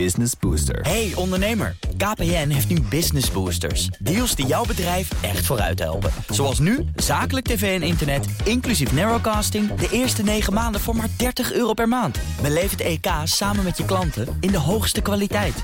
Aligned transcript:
Business 0.00 0.32
Booster. 0.40 0.80
Hey 0.80 1.12
ondernemer, 1.14 1.76
KPN 1.96 2.48
heeft 2.48 2.68
nu 2.68 2.80
Business 2.80 3.30
Boosters. 3.30 3.86
Deals 3.86 4.34
die 4.34 4.46
jouw 4.46 4.64
bedrijf 4.64 5.08
echt 5.22 5.46
vooruit 5.46 5.78
helpen. 5.78 6.10
Zoals 6.28 6.58
nu, 6.58 6.84
zakelijk 6.96 7.46
tv 7.46 7.80
en 7.80 7.86
internet, 7.86 8.26
inclusief 8.44 8.92
narrowcasting... 8.92 9.74
de 9.74 9.88
eerste 9.90 10.22
9 10.22 10.52
maanden 10.52 10.80
voor 10.80 10.96
maar 10.96 11.08
30 11.16 11.52
euro 11.52 11.72
per 11.72 11.88
maand. 11.88 12.18
Beleef 12.42 12.70
het 12.70 12.80
EK 12.80 13.06
samen 13.24 13.64
met 13.64 13.76
je 13.76 13.84
klanten 13.84 14.36
in 14.40 14.50
de 14.50 14.58
hoogste 14.58 15.00
kwaliteit. 15.00 15.62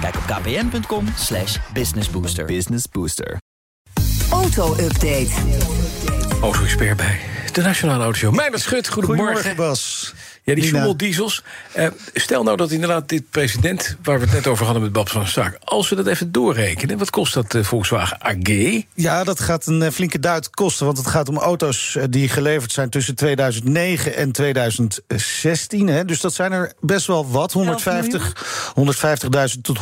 Kijk 0.00 0.16
op 0.16 0.22
kpn.com 0.26 1.06
slash 1.16 1.56
businessbooster. 1.72 2.44
Business 2.44 2.84
Booster. 2.90 3.40
Auto-update. 4.30 5.30
Auto-expert 6.42 6.96
bij 6.96 7.20
de 7.52 7.62
Nationale 7.62 8.02
Autoshow. 8.02 8.34
Meijner 8.34 8.58
Schut, 8.60 8.88
goedemorgen. 8.88 9.26
Goedemorgen, 9.26 9.56
Bas. 9.56 10.14
Ja, 10.44 10.54
die 10.54 10.64
schommeldiesels. 10.64 11.42
Eh, 11.72 11.86
stel 12.14 12.42
nou 12.42 12.56
dat 12.56 12.70
inderdaad 12.70 13.08
dit 13.08 13.22
president, 13.30 13.96
waar 14.02 14.18
we 14.18 14.24
het 14.24 14.34
net 14.34 14.46
over 14.46 14.64
hadden 14.64 14.82
met 14.82 14.92
Babs 14.92 15.12
van 15.12 15.26
Staak... 15.26 15.58
als 15.64 15.88
we 15.88 15.94
dat 15.96 16.06
even 16.06 16.32
doorrekenen, 16.32 16.98
wat 16.98 17.10
kost 17.10 17.34
dat 17.34 17.54
eh, 17.54 17.62
Volkswagen 17.62 18.20
AG? 18.22 18.82
Ja, 18.94 19.24
dat 19.24 19.40
gaat 19.40 19.66
een 19.66 19.82
eh, 19.82 19.90
flinke 19.90 20.18
duit 20.18 20.50
kosten. 20.50 20.86
Want 20.86 20.98
het 20.98 21.06
gaat 21.06 21.28
om 21.28 21.38
auto's 21.38 21.98
die 22.10 22.28
geleverd 22.28 22.72
zijn 22.72 22.90
tussen 22.90 23.14
2009 23.14 24.16
en 24.16 24.32
2016. 24.32 25.86
Hè. 25.86 26.04
Dus 26.04 26.20
dat 26.20 26.34
zijn 26.34 26.52
er 26.52 26.72
best 26.80 27.06
wel 27.06 27.30
wat. 27.30 27.52
150, 27.52 28.72
150.000 29.54 29.60
tot 29.62 29.78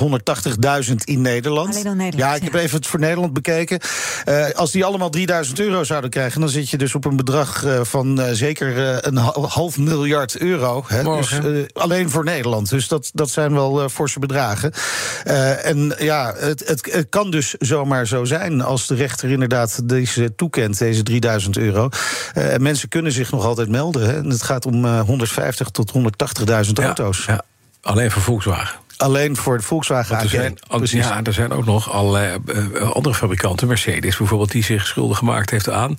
180.000 0.89 0.95
in 1.05 1.21
Nederland. 1.21 1.69
Alleen 1.69 1.87
al 1.87 1.95
Nederland, 1.95 2.31
ja, 2.31 2.35
ik 2.35 2.43
heb 2.43 2.55
even 2.55 2.77
het 2.77 2.87
voor 2.87 3.01
Nederland 3.01 3.33
bekeken. 3.33 3.81
Eh, 4.25 4.51
als 4.51 4.71
die 4.71 4.85
allemaal 4.85 5.11
3000 5.11 5.61
euro 5.61 5.85
zouden 5.85 6.11
krijgen... 6.11 6.41
dan 6.41 6.49
zit 6.51 6.71
je 6.71 6.79
dus 6.79 6.95
op 6.95 7.05
een 7.05 7.17
bedrag 7.17 7.65
eh, 7.65 7.81
van 7.83 8.21
eh, 8.21 8.33
zeker 8.33 8.99
een 9.07 9.17
ha- 9.17 9.41
half 9.41 9.79
miljard 9.79 10.37
euro. 10.39 10.49
Hè. 10.89 11.03
Dus, 11.03 11.33
eh, 11.33 11.43
alleen 11.73 12.11
voor 12.11 12.25
Nederland. 12.25 12.71
Dus 12.71 12.89
dat, 12.89 13.11
dat 13.15 13.31
zijn 13.31 13.53
wel 13.53 13.83
eh, 13.83 13.89
forse 13.89 14.19
bedragen. 14.19 14.73
Eh, 15.25 15.67
en 15.67 15.95
ja, 15.99 16.35
het, 16.37 16.69
het, 16.69 16.93
het 16.93 17.07
kan 17.09 17.31
dus 17.31 17.55
zomaar 17.59 18.07
zo 18.07 18.25
zijn 18.25 18.61
als 18.61 18.87
de 18.87 18.95
rechter 18.95 19.31
inderdaad 19.31 19.89
deze 19.89 20.35
toekent, 20.35 20.79
deze 20.79 21.03
3000 21.03 21.57
euro. 21.57 21.89
En 22.33 22.63
mensen 22.63 22.89
kunnen 22.89 23.13
zich 23.13 23.31
nog 23.31 23.45
altijd 23.45 23.69
melden. 23.69 24.07
Hè. 24.07 24.17
En 24.17 24.31
het 24.31 24.43
gaat 24.43 24.67
om 24.67 24.85
eh, 24.85 25.01
150 25.01 25.69
tot 25.69 25.93
180.000 26.67 26.73
auto's. 26.83 27.25
Ja, 27.25 27.43
alleen 27.83 28.11
voor 28.11 28.23
Volkswagen. 28.23 28.79
Alleen 29.01 29.37
voor 29.37 29.57
de 29.57 29.63
Volkswagen 29.63 30.19
er 30.19 30.29
zijn, 30.29 30.59
Precies. 30.69 31.07
ja, 31.07 31.21
er 31.23 31.33
zijn 31.33 31.53
ook 31.53 31.65
nog 31.65 31.93
allerlei 31.93 32.39
eh, 32.47 32.91
andere 32.91 33.15
fabrikanten, 33.15 33.69
Mercedes 33.69 34.17
bijvoorbeeld, 34.17 34.51
die 34.51 34.65
zich 34.65 34.87
schuldig 34.87 35.19
gemaakt 35.19 35.51
heeft 35.51 35.69
aan. 35.71 35.95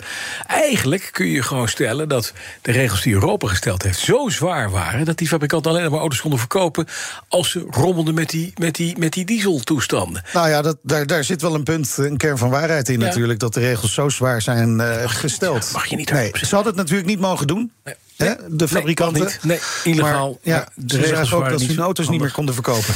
Eigenlijk 0.47 1.09
kun 1.11 1.25
je 1.27 1.43
gewoon 1.43 1.67
stellen 1.67 2.09
dat 2.09 2.33
de 2.61 2.71
regels 2.71 3.01
die 3.01 3.13
Europa 3.13 3.47
gesteld 3.47 3.83
heeft 3.83 3.99
zo 3.99 4.29
zwaar 4.29 4.69
waren 4.71 5.05
dat 5.05 5.17
die 5.17 5.27
fabrikanten 5.27 5.71
alleen 5.71 5.91
maar 5.91 5.99
auto's 5.99 6.21
konden 6.21 6.39
verkopen 6.39 6.87
als 7.27 7.51
ze 7.51 7.65
rommelden 7.69 8.13
met 8.13 8.29
die, 8.29 8.53
met 8.59 8.75
die, 8.75 8.97
met 8.97 9.13
die 9.13 9.25
dieseltoestanden. 9.25 10.23
Nou 10.33 10.49
ja, 10.49 10.61
dat, 10.61 10.77
daar, 10.83 11.07
daar 11.07 11.23
zit 11.23 11.41
wel 11.41 11.55
een 11.55 11.63
punt, 11.63 11.93
een 11.97 12.17
kern 12.17 12.37
van 12.37 12.49
waarheid 12.49 12.89
in 12.89 12.99
Ja. 12.99 13.05
natuurlijk... 13.05 13.39
dat 13.39 13.53
de 13.53 13.59
regels 13.59 13.93
zo 13.93 14.09
zwaar 14.09 14.41
zijn 14.41 14.79
eh, 14.79 15.09
gesteld. 15.09 15.69
mag 15.73 15.85
je 15.85 15.95
niet 15.95 16.11
nee. 16.11 16.31
Ze 16.33 16.55
hadden 16.55 16.73
het 16.73 16.81
natuurlijk 16.81 17.07
niet 17.09 17.19
mogen 17.19 17.47
doen. 17.47 17.71
Nee. 17.83 17.95
Hè, 18.21 18.27
Nee. 18.27 18.55
de 18.57 18.67
fabrikanten. 18.67 19.21
niet. 19.21 19.39
Nee, 19.43 19.59
illegaal. 19.83 20.27
Maar, 20.29 20.53
ja, 20.55 20.67
de 20.75 20.95
ze 20.95 21.07
zagen 21.07 21.37
ook 21.37 21.49
dat 21.49 21.61
ze 21.61 21.67
hun 21.67 21.79
auto's 21.79 22.09
niet 22.09 22.21
meer 22.21 22.31
konden 22.31 22.53
verkopen. 22.53 22.93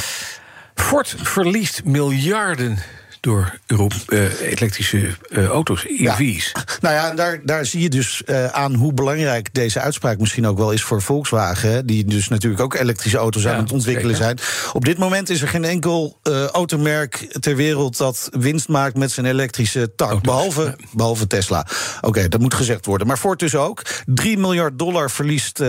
Ford 0.75 1.15
verliest 1.17 1.83
miljarden 1.83 2.77
door 3.25 3.59
Euro- 3.65 3.87
eh, 4.07 4.41
elektrische 4.41 5.07
eh, 5.29 5.45
auto's, 5.45 5.85
EV's. 5.85 6.51
Nou 6.81 6.95
ja, 6.95 7.13
daar, 7.13 7.39
daar 7.43 7.65
zie 7.65 7.81
je 7.81 7.89
dus 7.89 8.23
eh, 8.23 8.45
aan 8.45 8.73
hoe 8.73 8.93
belangrijk 8.93 9.53
deze 9.53 9.79
uitspraak 9.79 10.19
misschien 10.19 10.47
ook 10.47 10.57
wel 10.57 10.71
is 10.71 10.83
voor 10.83 11.01
Volkswagen. 11.01 11.85
Die 11.85 12.05
dus 12.05 12.27
natuurlijk 12.27 12.61
ook 12.61 12.73
elektrische 12.73 13.17
auto's 13.17 13.43
Ja, 13.43 13.53
aan 13.53 13.63
het 13.63 13.71
ontwikkelen 13.71 14.15
zeker. 14.15 14.37
zijn. 14.39 14.71
Op 14.73 14.85
dit 14.85 14.97
moment 14.97 15.29
is 15.29 15.41
er 15.41 15.47
geen 15.47 15.63
enkel 15.63 16.19
automerk 16.51 17.27
ter 17.39 17.55
wereld 17.55 17.97
dat 17.97 18.29
winst 18.31 18.67
maakt 18.67 18.97
met 18.97 19.11
zijn 19.11 19.25
elektrische 19.25 19.95
tak. 19.95 20.21
Behalve, 20.21 20.75
behalve 20.91 21.27
Tesla. 21.27 21.67
Oké, 22.01 22.27
dat 22.27 22.39
moet 22.39 22.53
gezegd 22.53 22.85
worden. 22.85 23.07
Maar 23.07 23.17
Ford 23.17 23.39
dus 23.39 23.55
ook. 23.55 23.81
3 24.05 24.37
miljard 24.37 24.79
dollar 24.79 25.11
verliest 25.11 25.61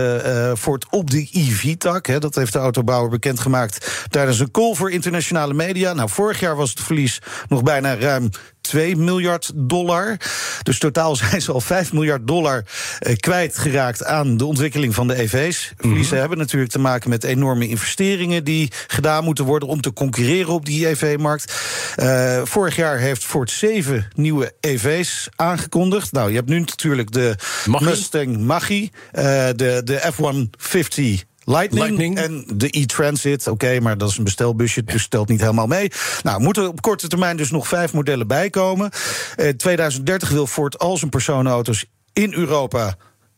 Ford 0.58 0.86
op 0.90 1.10
de 1.10 1.28
EV-tak. 1.32 2.20
Dat 2.20 2.34
heeft 2.34 2.52
de 2.52 2.58
autobouwer 2.58 3.10
bekendgemaakt 3.10 4.04
tijdens 4.10 4.38
een 4.38 4.50
call 4.50 4.74
voor 4.74 4.90
internationale 4.90 5.54
media. 5.54 5.92
Nou, 5.92 6.08
vorig 6.08 6.40
jaar 6.40 6.56
was 6.56 6.70
het 6.70 6.80
verlies 6.80 7.20
nog 7.48 7.62
bijna 7.62 7.96
ruim 7.96 8.30
2 8.60 8.96
miljard 8.96 9.52
dollar. 9.54 10.16
Dus 10.62 10.78
totaal 10.78 11.16
zijn 11.26 11.42
ze 11.42 11.52
al 11.52 11.60
5 11.60 11.92
miljard 11.92 12.26
dollar 12.26 12.64
eh, 12.98 13.16
kwijtgeraakt 13.16 14.04
aan 14.04 14.36
de 14.36 14.44
ontwikkeling 14.44 14.94
van 14.94 15.08
de 15.08 15.14
EV's. 15.14 15.72
Verliezen 15.76 16.18
hebben 16.18 16.38
natuurlijk 16.38 16.72
te 16.72 16.78
maken 16.78 17.10
met 17.10 17.24
enorme 17.24 17.68
investeringen 17.68 18.44
die 18.44 18.72
gedaan 18.86 19.24
moeten 19.24 19.44
worden 19.44 19.68
om 19.68 19.80
te 19.80 19.92
concurreren 19.92 20.52
op 20.52 20.66
die 20.66 20.88
EV-markt. 20.88 21.54
Eh, 21.96 22.40
vorig 22.44 22.76
jaar 22.76 22.98
heeft 22.98 23.24
Ford 23.24 23.50
7 23.50 24.08
nieuwe 24.14 24.52
EV's 24.60 25.28
aangekondigd. 25.36 26.12
Nou, 26.12 26.30
je 26.30 26.36
hebt 26.36 26.48
nu 26.48 26.58
natuurlijk 26.58 27.12
de. 27.12 27.34
Mustang 27.80 28.38
Mach-E, 28.38 28.88
eh, 29.12 29.22
de, 29.56 29.80
de 29.84 30.12
F-150. 30.12 31.25
Lightning, 31.48 31.84
Lightning. 31.86 32.18
en 32.18 32.44
de 32.58 32.68
e-Transit. 32.70 33.46
Oké, 33.46 33.80
maar 33.80 33.98
dat 33.98 34.10
is 34.10 34.16
een 34.16 34.24
bestelbusje, 34.24 34.84
dus 34.84 35.02
stelt 35.02 35.28
niet 35.28 35.40
helemaal 35.40 35.66
mee. 35.66 35.90
Nou, 36.22 36.40
moeten 36.40 36.68
op 36.68 36.80
korte 36.82 37.08
termijn 37.08 37.36
dus 37.36 37.50
nog 37.50 37.68
vijf 37.68 37.92
modellen 37.92 38.26
bijkomen. 38.26 38.90
Eh 39.36 39.48
2030 39.48 40.28
wil 40.28 40.46
Ford 40.46 40.78
al 40.78 40.96
zijn 40.96 41.10
personenauto's 41.10 41.84
in 42.12 42.34
Europa 42.34 42.96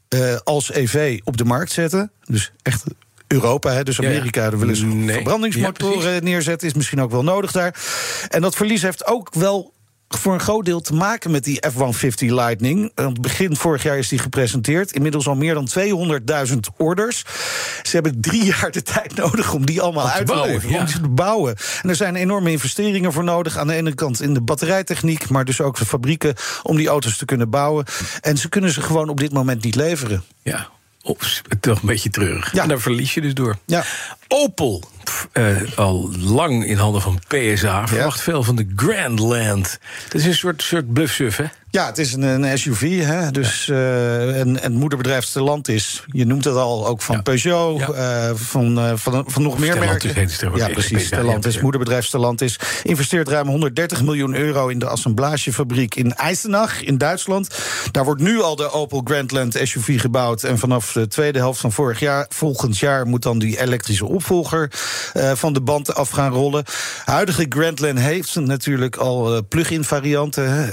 eh, 0.08 0.36
als 0.44 0.72
EV 0.72 1.20
op 1.24 1.36
de 1.36 1.44
markt 1.44 1.72
zetten. 1.72 2.10
Dus 2.24 2.52
echt 2.62 2.84
Europa, 3.26 3.70
hè, 3.72 3.82
dus 3.82 3.96
ja. 3.96 4.08
Amerika, 4.08 4.50
daar 4.50 4.58
willen 4.58 4.76
ze 4.76 4.86
Nee. 4.86 5.14
verbrandingsmotoren 5.14 6.14
Ja, 6.14 6.20
neerzetten. 6.20 6.68
Is 6.68 6.74
misschien 6.74 7.00
ook 7.00 7.10
wel 7.10 7.22
nodig 7.24 7.52
daar. 7.52 7.74
En 8.28 8.40
dat 8.40 8.54
verlies 8.56 8.82
heeft 8.82 9.06
ook 9.06 9.34
wel 9.34 9.72
voor 10.08 10.34
een 10.34 10.40
groot 10.40 10.64
deel 10.64 10.80
te 10.80 10.94
maken 10.94 11.30
met 11.30 11.44
die 11.44 11.62
F-150 11.70 12.26
Lightning. 12.26 12.92
Want 12.94 13.20
begin 13.20 13.56
vorig 13.56 13.82
jaar 13.82 13.98
is 13.98 14.08
die 14.08 14.18
gepresenteerd. 14.18 14.92
Inmiddels 14.92 15.28
al 15.28 15.34
meer 15.34 15.54
dan 15.54 15.68
200.000 16.48 16.56
orders. 16.76 17.24
Ze 17.82 17.90
hebben 17.90 18.20
drie 18.20 18.44
jaar 18.54 18.70
de 18.70 18.82
tijd 18.82 19.14
nodig 19.14 19.54
om 19.54 19.66
die 19.66 19.80
allemaal 19.80 20.08
uit 20.08 20.26
te 20.26 20.32
bouwen, 20.32 20.68
ja. 20.68 20.80
Om 20.80 20.86
te 20.86 21.08
bouwen. 21.08 21.56
En 21.82 21.88
er 21.88 21.96
zijn 21.96 22.16
enorme 22.16 22.50
investeringen 22.50 23.12
voor 23.12 23.24
nodig. 23.24 23.56
Aan 23.56 23.66
de 23.66 23.74
ene 23.74 23.94
kant 23.94 24.22
in 24.22 24.34
de 24.34 24.40
batterijtechniek, 24.40 25.28
maar 25.28 25.44
dus 25.44 25.60
ook 25.60 25.78
de 25.78 25.86
fabrieken 25.86 26.34
om 26.62 26.76
die 26.76 26.88
auto's 26.88 27.16
te 27.16 27.24
kunnen 27.24 27.50
bouwen. 27.50 27.84
En 28.20 28.36
ze 28.36 28.48
kunnen 28.48 28.70
ze 28.70 28.82
gewoon 28.82 29.08
op 29.08 29.20
dit 29.20 29.32
moment 29.32 29.62
niet 29.62 29.74
leveren. 29.74 30.24
Ja, 30.42 30.68
ops, 31.02 31.42
toch 31.60 31.80
een 31.80 31.86
beetje 31.86 32.10
treurig. 32.10 32.52
Ja. 32.52 32.62
En 32.62 32.68
daar 32.68 32.80
verlies 32.80 33.14
je 33.14 33.20
dus 33.20 33.34
door. 33.34 33.58
Ja. 33.64 33.84
Opel, 34.28 34.82
eh, 35.32 35.56
al 35.76 36.10
lang 36.18 36.64
in 36.64 36.76
handen 36.76 37.00
van 37.00 37.18
PSA, 37.28 37.88
verwacht 37.88 38.20
veel 38.20 38.42
van 38.42 38.56
de 38.56 38.66
Grandland. 38.76 39.78
Dat 40.04 40.20
is 40.20 40.26
een 40.26 40.34
soort, 40.34 40.62
soort 40.62 40.92
bluffsuf, 40.92 41.36
hè? 41.36 41.44
Ja, 41.70 41.86
het 41.86 41.98
is 41.98 42.12
een, 42.12 42.22
een 42.22 42.58
SUV, 42.58 43.04
hè? 43.04 43.30
Dus, 43.30 43.68
eh, 43.68 44.40
en, 44.40 44.46
en 44.46 44.62
het 44.62 44.72
moederbedrijf 44.72 45.24
Stellantis, 45.24 46.04
je 46.06 46.26
noemt 46.26 46.44
het 46.44 46.54
al, 46.54 46.86
ook 46.86 47.02
van 47.02 47.14
Ja. 47.16 47.22
Peugeot, 47.22 47.78
Ja. 47.78 47.92
eh, 47.92 48.30
van, 48.34 48.78
eh, 48.78 48.92
van, 48.94 49.24
van 49.26 49.42
nog 49.42 49.58
meer 49.58 49.78
merken. 49.78 50.14
heet 50.14 50.38
ja, 50.40 50.50
Ja, 50.54 50.68
precies, 50.68 50.90
ja, 50.90 50.98
ja, 50.98 51.04
Stellantis, 51.04 51.54
ja. 51.54 51.62
moederbedrijf 51.62 52.04
Stellantis, 52.04 52.58
investeert 52.82 53.28
ruim 53.28 53.48
130 53.48 54.02
miljoen 54.02 54.34
euro 54.34 54.68
in 54.68 54.78
de 54.78 54.86
assemblagefabriek 54.86 55.94
in 55.94 56.14
Eisenach 56.14 56.82
in 56.82 56.98
Duitsland. 56.98 57.48
Daar 57.90 58.04
wordt 58.04 58.20
nu 58.22 58.40
al 58.42 58.56
de 58.56 58.70
Opel 58.70 59.00
Grandland 59.04 59.58
SUV 59.62 60.00
gebouwd 60.00 60.42
en 60.42 60.58
vanaf 60.58 60.92
de 60.92 61.08
tweede 61.08 61.38
helft 61.38 61.60
van 61.60 61.72
vorig 61.72 62.00
jaar, 62.00 62.26
volgend 62.28 62.78
jaar, 62.78 63.06
moet 63.06 63.22
dan 63.22 63.38
die 63.38 63.60
elektrische 63.60 64.06
opvolger 64.06 64.70
van 65.34 65.52
de 65.52 65.60
band 65.60 65.94
af 65.94 66.10
gaan 66.10 66.32
rollen. 66.32 66.64
Huidige 67.04 67.46
Grandland 67.48 67.98
heeft 67.98 68.34
natuurlijk 68.34 68.96
al 68.96 69.46
plug-in 69.48 69.84
varianten. 69.84 70.70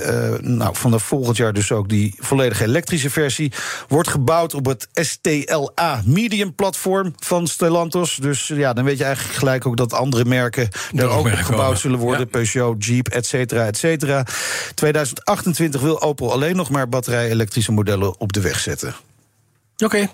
nou, 0.58 0.76
vanaf 0.86 1.04
volgend 1.04 1.38
jaar 1.38 1.54
dus 1.54 1.72
ook 1.72 1.90
die 1.90 2.16
volledige 2.18 2.64
elektrische 2.64 3.10
versie. 3.10 3.52
Wordt 3.88 4.10
gebouwd 4.10 4.54
op 4.54 4.66
het 4.66 4.88
STLA 4.94 6.02
Medium 6.06 6.56
platform 6.56 7.14
van 7.18 7.48
Stellantis. 7.48 8.16
Dus 8.16 8.48
ja, 8.48 8.74
dan 8.74 8.84
weet 8.84 8.98
je 8.98 9.04
eigenlijk 9.04 9.38
gelijk 9.38 9.66
ook 9.66 9.78
dat 9.78 9.94
andere 9.94 10.26
merken 10.26 10.70
er 10.96 11.10
ook 11.10 11.26
op 11.26 11.32
gebouwd 11.32 11.80
zullen 11.80 12.00
worden. 12.00 12.20
Ja. 12.20 12.26
Peugeot, 12.26 12.86
Jeep, 12.86 13.08
et 13.08 13.26
cetera, 13.26 13.66
et 13.66 13.78
cetera. 13.78 14.26
2028 14.74 15.82
wil 15.82 16.02
Opel 16.02 16.32
alleen 16.32 16.56
nog 16.56 16.70
maar 16.70 16.90
batterij-elektrische 16.90 17.72
modellen 17.72 18.20
op 18.20 18.34
de 18.34 18.42
weg 18.42 18.60
zetten. 18.60 18.96
Oké. 19.78 20.10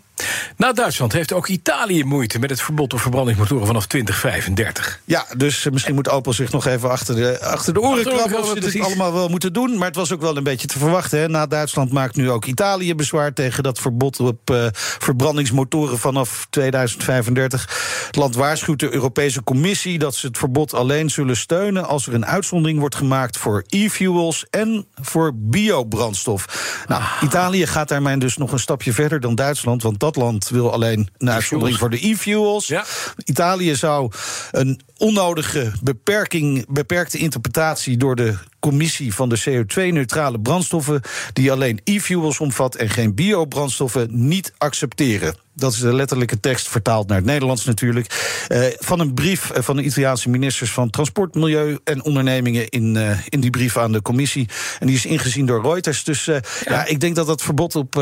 Na 0.57 0.73
Duitsland 0.73 1.13
heeft 1.13 1.33
ook 1.33 1.47
Italië 1.47 2.03
moeite 2.03 2.39
met 2.39 2.49
het 2.49 2.61
verbod 2.61 2.93
op 2.93 2.99
verbrandingsmotoren 2.99 3.67
vanaf 3.67 3.85
2035. 3.85 5.01
Ja, 5.05 5.25
dus 5.37 5.65
eh, 5.65 5.71
misschien 5.71 5.95
moet 5.95 6.09
Opel 6.09 6.33
zich 6.33 6.51
nog 6.51 6.65
even 6.65 6.89
achter 6.89 7.15
de, 7.15 7.39
achter 7.41 7.73
de 7.73 7.81
oren 7.81 8.03
krabben... 8.03 8.39
of 8.39 8.47
ze 8.47 8.53
dit 8.53 8.63
precies. 8.63 8.81
allemaal 8.81 9.13
wel 9.13 9.27
moeten 9.27 9.53
doen. 9.53 9.77
Maar 9.77 9.87
het 9.87 9.95
was 9.95 10.11
ook 10.11 10.21
wel 10.21 10.37
een 10.37 10.43
beetje 10.43 10.67
te 10.67 10.79
verwachten. 10.79 11.19
Hè. 11.19 11.27
Na 11.27 11.45
Duitsland 11.47 11.91
maakt 11.91 12.15
nu 12.15 12.29
ook 12.29 12.45
Italië 12.45 12.95
bezwaar... 12.95 13.33
tegen 13.33 13.63
dat 13.63 13.79
verbod 13.79 14.19
op 14.19 14.49
eh, 14.49 14.67
verbrandingsmotoren 14.73 15.99
vanaf 15.99 16.47
2035. 16.49 18.03
Het 18.07 18.15
land 18.15 18.35
waarschuwt 18.35 18.79
de 18.79 18.93
Europese 18.93 19.43
Commissie... 19.43 19.99
dat 19.99 20.15
ze 20.15 20.27
het 20.27 20.37
verbod 20.37 20.73
alleen 20.73 21.09
zullen 21.09 21.37
steunen... 21.37 21.87
als 21.87 22.07
er 22.07 22.13
een 22.13 22.25
uitzondering 22.25 22.79
wordt 22.79 22.95
gemaakt 22.95 23.37
voor 23.37 23.63
e-fuels... 23.67 24.45
en 24.49 24.85
voor 25.01 25.31
biobrandstof. 25.35 26.45
Nou, 26.87 27.03
Italië 27.23 27.67
gaat 27.67 27.87
daarmee 27.87 28.17
dus 28.17 28.37
nog 28.37 28.51
een 28.51 28.59
stapje 28.59 28.93
verder 28.93 29.19
dan 29.19 29.35
Duitsland... 29.35 29.83
want 29.83 29.99
dat 29.99 30.10
Dat 30.13 30.23
land 30.23 30.49
wil 30.49 30.71
alleen 30.71 31.09
een 31.17 31.29
uitzondering 31.29 31.77
voor 31.77 31.89
de 31.89 32.07
e-fuels. 32.07 32.67
Ja. 32.67 32.85
Italië 33.25 33.75
zou 33.75 34.11
een 34.51 34.81
onnodige 34.97 35.71
beperking, 35.83 36.65
beperkte 36.69 37.17
interpretatie 37.17 37.97
door 37.97 38.15
de 38.15 38.35
commissie 38.61 39.13
van 39.13 39.29
de 39.29 39.41
CO2-neutrale 39.49 40.39
brandstoffen, 40.39 41.01
die 41.33 41.51
alleen 41.51 41.79
e-fuels 41.83 42.39
omvat 42.39 42.75
en 42.75 42.89
geen 42.89 43.15
biobrandstoffen, 43.15 44.07
niet 44.11 44.53
accepteren. 44.57 45.35
Dat 45.53 45.73
is 45.73 45.79
de 45.79 45.93
letterlijke 45.93 46.39
tekst 46.39 46.69
vertaald 46.69 47.07
naar 47.07 47.17
het 47.17 47.25
Nederlands 47.25 47.65
natuurlijk. 47.65 48.07
Eh, 48.47 48.61
van 48.79 48.99
een 48.99 49.13
brief 49.13 49.49
eh, 49.49 49.63
van 49.63 49.75
de 49.75 49.83
Italiaanse 49.83 50.29
ministers 50.29 50.71
van 50.71 50.89
Transport, 50.89 51.35
Milieu 51.35 51.77
en 51.83 52.03
Ondernemingen 52.03 52.69
in, 52.69 52.95
eh, 52.95 53.17
in 53.29 53.39
die 53.39 53.49
brief 53.49 53.77
aan 53.77 53.91
de 53.91 54.01
commissie. 54.01 54.49
En 54.79 54.87
die 54.87 54.95
is 54.95 55.05
ingezien 55.05 55.45
door 55.45 55.61
Reuters. 55.61 56.03
Dus 56.03 56.25
ja. 56.65 56.85
ik 56.85 56.99
denk 56.99 57.15
dat 57.15 57.27
dat 57.27 57.41
verbod 57.41 57.75
op 57.75 57.93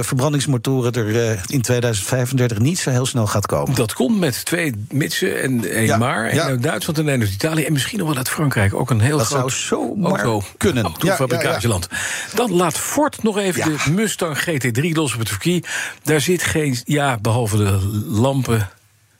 verbrandingsmotoren 0.00 0.92
er 0.92 1.40
in 1.46 1.62
2035 1.62 2.58
niet 2.58 2.78
zo 2.78 2.90
heel 2.90 3.06
snel 3.06 3.26
gaat 3.26 3.46
komen. 3.46 3.74
Dat 3.74 3.92
komt 3.92 4.18
met 4.18 4.44
twee 4.44 4.72
mitsen 4.90 5.42
en 5.42 5.70
één 5.70 5.86
Ja, 5.86 5.96
maar. 5.96 6.26
En 6.26 6.34
ja. 6.34 6.44
uit 6.44 6.62
Duitsland 6.62 6.98
en 6.98 7.08
uit 7.08 7.32
Italië. 7.32 7.64
En 7.64 7.72
misschien 7.72 7.98
nog 7.98 8.08
wel 8.08 8.16
uit 8.16 8.28
Frankrijk. 8.28 8.74
Ook 8.74 8.90
een 8.90 9.00
heel 9.00 9.18
Dat 9.18 9.26
groot 9.26 9.52
zou 9.52 9.80
zomaar 9.80 10.07
auto, 10.08 10.42
kunnen. 10.56 10.84
autofabrikageland. 10.84 11.88
Dan 12.34 12.52
laat 12.54 12.78
Ford 12.78 13.22
nog 13.22 13.38
even 13.38 13.62
de 13.62 13.90
Mustang 13.90 14.38
GT3 14.38 14.80
los 14.92 15.12
op 15.12 15.18
het 15.18 15.28
circuit. 15.28 15.68
Daar 16.02 16.20
zit 16.20 16.42
geen, 16.42 16.78
ja, 16.84 17.18
behalve 17.18 17.56
de 17.56 18.02
lampen, 18.06 18.70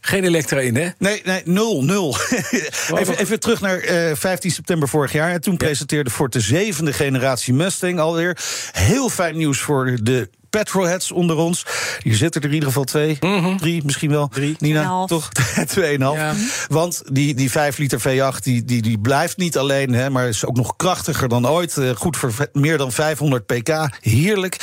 geen 0.00 0.24
elektra 0.24 0.60
in, 0.60 0.76
hè? 0.76 0.88
Nee, 0.98 1.22
nee, 1.24 1.42
nul, 1.44 1.84
nul. 1.84 2.16
even, 3.00 3.18
even 3.18 3.40
terug 3.40 3.60
naar 3.60 3.78
eh, 3.78 4.14
15 4.14 4.50
september 4.50 4.88
vorig 4.88 5.12
jaar. 5.12 5.30
En 5.30 5.40
toen 5.40 5.56
presenteerde 5.56 6.10
Ford 6.10 6.32
de 6.32 6.40
zevende 6.40 6.92
generatie 6.92 7.54
Mustang 7.54 7.98
alweer. 7.98 8.38
Heel 8.72 9.08
fijn 9.08 9.36
nieuws 9.36 9.58
voor 9.58 9.98
de 10.02 10.30
petrolheads 10.58 11.12
onder 11.12 11.36
ons. 11.36 11.64
Hier 12.02 12.14
zitten 12.14 12.40
er 12.40 12.48
in 12.48 12.54
ieder 12.54 12.68
geval 12.68 12.84
twee, 12.84 13.18
drie 13.58 13.84
misschien 13.84 14.10
wel. 14.10 14.28
Drie. 14.28 14.56
Nina, 14.58 14.80
Tweeënhalf. 14.80 15.08
toch? 15.08 15.28
Tweeënhalf. 15.74 16.16
Ja. 16.16 16.34
Want 16.68 17.02
die, 17.12 17.34
die 17.34 17.50
5 17.50 17.78
liter 17.78 18.00
V8 18.00 18.42
die, 18.42 18.64
die, 18.64 18.82
die 18.82 18.98
blijft 18.98 19.36
niet 19.36 19.58
alleen, 19.58 19.92
hè, 19.92 20.10
maar 20.10 20.28
is 20.28 20.46
ook 20.46 20.56
nog 20.56 20.76
krachtiger 20.76 21.28
dan 21.28 21.48
ooit. 21.48 21.76
Eh, 21.76 21.90
goed 21.90 22.16
voor 22.16 22.32
meer 22.52 22.78
dan 22.78 22.92
500 22.92 23.46
pk. 23.46 23.88
Heerlijk. 24.00 24.56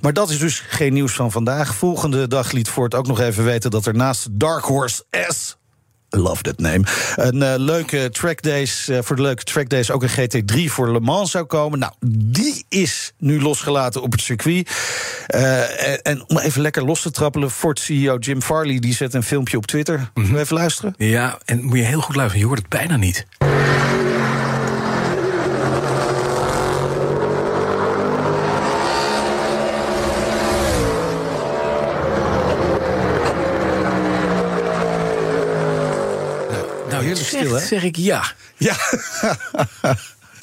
Maar 0.00 0.12
dat 0.12 0.30
is 0.30 0.38
dus 0.38 0.62
geen 0.68 0.92
nieuws 0.92 1.12
van 1.12 1.32
vandaag. 1.32 1.74
Volgende 1.74 2.28
dag 2.28 2.52
liet 2.52 2.68
Ford 2.68 2.94
ook 2.94 3.06
nog 3.06 3.20
even 3.20 3.44
weten 3.44 3.70
dat 3.70 3.86
er 3.86 3.94
naast 3.94 4.28
Dark 4.30 4.64
Horse 4.64 5.04
S. 5.10 5.56
I 6.16 6.18
love 6.18 6.42
that 6.42 6.58
name. 6.58 6.82
Een 7.16 7.42
eh, 7.42 7.54
leuke 7.56 8.08
trackdays, 8.12 8.88
eh, 8.88 8.98
voor 9.02 9.16
de 9.16 9.22
leuke 9.22 9.44
trackdays 9.44 9.90
ook 9.90 10.02
een 10.02 10.08
GT3 10.08 10.70
voor 10.70 10.92
Le 10.92 11.00
Mans 11.00 11.30
zou 11.30 11.44
komen. 11.44 11.78
Nou, 11.78 11.92
die 12.08 12.64
is 12.68 13.12
nu 13.18 13.42
losgelaten 13.42 14.02
op 14.02 14.12
het 14.12 14.20
circuit. 14.20 14.70
Eh, 15.26 15.88
en, 15.88 16.02
en 16.02 16.24
om 16.28 16.38
even 16.38 16.62
lekker 16.62 16.84
los 16.84 17.02
te 17.02 17.10
trappelen, 17.10 17.50
Ford-CEO 17.50 18.16
Jim 18.18 18.42
Farley 18.42 18.78
die 18.78 18.94
zet 18.94 19.14
een 19.14 19.22
filmpje 19.22 19.56
op 19.56 19.66
Twitter. 19.66 20.10
Zullen 20.14 20.32
we 20.32 20.40
even 20.40 20.56
luisteren? 20.56 20.94
Ja, 20.96 21.38
en 21.44 21.64
moet 21.64 21.78
je 21.78 21.84
heel 21.84 22.00
goed 22.00 22.16
luisteren. 22.16 22.40
Je 22.40 22.46
hoort 22.46 22.58
het 22.58 22.68
bijna 22.68 22.96
niet. 22.96 23.26
Stil, 37.26 37.52
hè? 37.54 37.66
zeg 37.66 37.82
ik 37.82 37.96
ja. 37.96 38.32
Ja. 38.56 38.76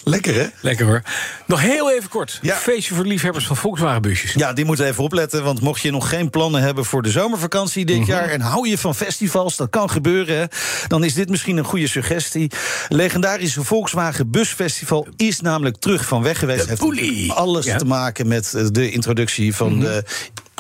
Lekker, 0.05 0.33
hè? 0.35 0.45
Lekker 0.61 0.85
hoor. 0.85 1.01
Nog 1.47 1.61
heel 1.61 1.91
even 1.91 2.09
kort. 2.09 2.39
Ja. 2.41 2.55
Feestje 2.55 2.95
voor 2.95 3.05
liefhebbers 3.05 3.45
van 3.45 3.55
Volkswagenbusjes. 3.55 4.33
Ja, 4.33 4.53
die 4.53 4.65
moeten 4.65 4.85
even 4.85 5.03
opletten. 5.03 5.43
Want 5.43 5.61
mocht 5.61 5.81
je 5.81 5.91
nog 5.91 6.09
geen 6.09 6.29
plannen 6.29 6.61
hebben 6.61 6.85
voor 6.85 7.01
de 7.01 7.09
zomervakantie 7.11 7.85
dit 7.85 8.05
jaar. 8.05 8.29
en 8.29 8.41
hou 8.41 8.67
je 8.69 8.77
van 8.77 8.95
festivals, 8.95 9.55
dat 9.57 9.69
kan 9.69 9.89
gebeuren. 9.89 10.37
Hè, 10.37 10.45
dan 10.87 11.03
is 11.03 11.13
dit 11.13 11.29
misschien 11.29 11.57
een 11.57 11.63
goede 11.63 11.87
suggestie. 11.87 12.51
Legendarische 12.89 13.63
Volkswagen 13.63 14.31
Busfestival 14.31 15.07
is 15.15 15.39
namelijk 15.41 15.77
terug 15.77 16.05
van 16.05 16.23
weg 16.23 16.39
geweest. 16.39 16.79
De 16.79 16.93
Heeft. 16.95 17.31
Alles 17.37 17.65
Ja. 17.65 17.77
te 17.77 17.85
maken 17.85 18.27
met 18.27 18.53
eh, 18.53 18.65
de 18.71 18.91
introductie 18.91 19.55
van 19.55 19.79
de. 19.79 20.03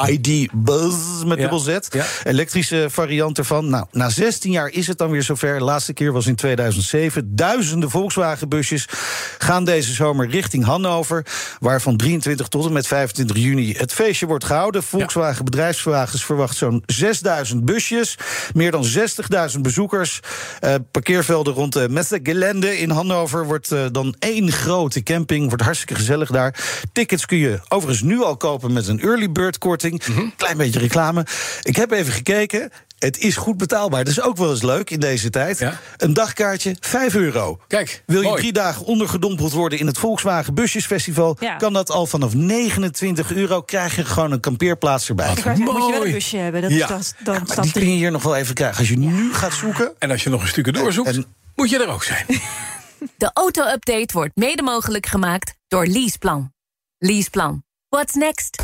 ID 0.09 0.49
Buzz 0.53 1.23
met 1.25 1.37
Ja. 1.37 1.41
dubbel 1.41 1.59
Z. 1.59 1.77
Ja. 1.89 2.05
Elektrische 2.23 2.87
variant 2.89 3.37
ervan. 3.37 3.69
Nou, 3.69 3.85
na 3.91 4.09
16 4.09 4.51
jaar 4.51 4.69
is 4.69 4.87
het 4.87 4.97
dan 4.97 5.09
weer 5.11 5.23
zover. 5.23 5.57
De 5.57 5.63
laatste 5.63 5.93
keer 5.93 6.11
was 6.11 6.27
in 6.27 6.35
2007. 6.35 7.35
Duizenden 7.35 7.89
Volkswagen-busjes 7.89 8.85
gaan 9.37 9.65
deze 9.65 9.93
zomer 9.93 10.29
richting 10.29 10.65
Hannover. 10.65 11.25
Waar 11.59 11.81
van 11.81 11.97
23 11.97 12.47
tot 12.47 12.65
en 12.65 12.73
met 12.73 12.87
25 12.87 13.37
juni 13.37 13.73
het 13.77 13.93
feestje 13.93 14.25
wordt 14.25 14.45
gehouden. 14.45 14.83
Volkswagen 14.83 15.45
Bedrijfswagens 15.45 16.25
verwacht 16.25 16.57
zo'n 16.57 16.83
6000 16.85 17.65
busjes. 17.65 18.17
Meer 18.53 18.71
dan 18.71 18.85
60.000 19.53 19.61
bezoekers. 19.61 20.19
Eh, 20.59 20.75
parkeervelden 20.91 21.53
rond 21.53 21.73
de 21.73 21.89
Messegelände 21.89 22.79
in 22.79 22.89
Hannover 22.89 23.45
wordt 23.45 23.71
eh, 23.71 23.85
dan 23.91 24.15
één 24.19 24.51
grote 24.51 25.03
camping. 25.03 25.47
Wordt 25.47 25.63
hartstikke 25.63 25.95
gezellig 25.95 26.29
daar. 26.31 26.55
Tickets 26.91 27.25
kun 27.25 27.37
je 27.37 27.59
overigens 27.67 28.01
nu 28.03 28.21
al 28.23 28.37
kopen 28.37 28.73
met 28.73 28.87
een 28.87 28.99
early 29.01 29.31
bird 29.31 29.57
korting. 29.57 29.81
Klein 30.37 30.57
beetje 30.57 30.79
reclame. 30.79 31.25
Ik 31.61 31.75
heb 31.75 31.91
even 31.91 32.13
gekeken. 32.13 32.71
Het 32.99 33.17
is 33.17 33.35
goed 33.35 33.57
betaalbaar. 33.57 34.03
Dat 34.03 34.13
is 34.13 34.21
ook 34.21 34.37
wel 34.37 34.49
eens 34.51 34.61
leuk 34.61 34.89
in 34.89 34.99
deze 34.99 35.29
tijd. 35.29 35.59
Ja. 35.59 35.79
Een 35.97 36.13
dagkaartje, 36.13 36.75
5 36.79 37.15
euro. 37.15 37.59
Kijk, 37.67 38.03
Wil 38.05 38.21
je 38.21 38.27
mooi. 38.27 38.39
drie 38.39 38.53
dagen 38.53 38.85
ondergedompeld 38.85 39.51
worden 39.51 39.79
in 39.79 39.87
het 39.87 39.97
Volkswagen 39.97 40.53
Busjesfestival... 40.53 41.37
Ja. 41.39 41.55
kan 41.55 41.73
dat 41.73 41.91
al 41.91 42.05
vanaf 42.05 42.33
29 42.33 43.31
euro. 43.33 43.61
Krijg 43.61 43.95
je 43.95 44.05
gewoon 44.05 44.31
een 44.31 44.39
kampeerplaats 44.39 45.09
erbij. 45.09 45.31
Ik 45.31 45.43
wou 45.43 45.55
zeggen, 45.57 45.73
moet 45.75 45.85
je 45.85 45.91
wel 45.91 46.05
een 46.05 46.11
busje 46.11 46.37
hebben. 46.37 46.61
Dat, 46.61 46.71
Ja. 46.71 46.87
dan 46.87 47.35
Maar 47.35 47.41
stapt 47.45 47.61
die 47.63 47.71
kun 47.71 47.89
je 47.91 47.95
hier 47.97 48.11
nog 48.11 48.23
wel 48.23 48.35
even 48.35 48.53
krijgen. 48.55 48.77
Als 48.79 48.89
je 48.89 48.97
nu 48.97 49.33
gaat 49.33 49.53
zoeken... 49.53 49.91
En 49.99 50.11
als 50.11 50.23
je 50.23 50.29
nog 50.29 50.41
een 50.41 50.47
stukje 50.47 50.71
doorzoekt, 50.71 51.07
En- 51.09 51.25
moet 51.55 51.69
je 51.69 51.79
er 51.83 51.87
ook 51.89 52.03
zijn. 52.03 52.25
De 53.17 53.29
auto-update 53.33 54.13
wordt 54.13 54.35
mede 54.35 54.61
mogelijk 54.61 55.05
gemaakt 55.05 55.53
door 55.67 55.85
Leaseplan. 55.85 56.53
Leaseplan. 56.97 57.63
What's 57.89 58.13
next? 58.13 58.63